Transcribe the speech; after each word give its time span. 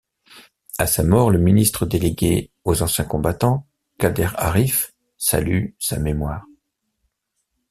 À 0.79 0.87
sa 0.87 1.03
mort, 1.03 1.29
le 1.29 1.37
ministre 1.37 1.85
délégué 1.85 2.49
aux 2.63 2.81
Anciens 2.81 3.05
combattants, 3.05 3.67
Kader 3.99 4.29
Arif, 4.37 4.95
salue 5.15 5.75
sa 5.77 5.99
mémoire. 5.99 6.43